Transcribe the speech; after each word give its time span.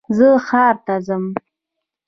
زه 0.17 0.27
ښار 0.47 0.75
ته 0.85 0.95
ځم 1.07 1.25